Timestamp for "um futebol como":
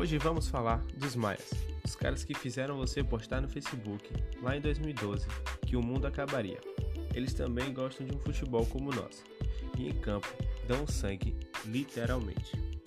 8.16-8.90